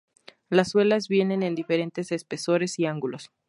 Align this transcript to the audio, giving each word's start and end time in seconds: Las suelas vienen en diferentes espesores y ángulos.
Las 0.49 0.69
suelas 0.71 1.07
vienen 1.09 1.43
en 1.43 1.53
diferentes 1.53 2.11
espesores 2.11 2.79
y 2.79 2.87
ángulos. 2.87 3.29